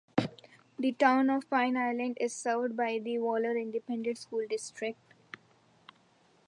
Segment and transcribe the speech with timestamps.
[0.79, 4.97] The Town of Pine Island is served by the Waller Independent School District.